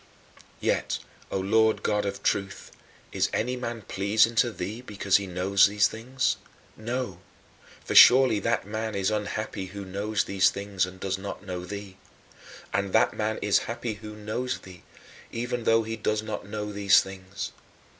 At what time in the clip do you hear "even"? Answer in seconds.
15.31-15.65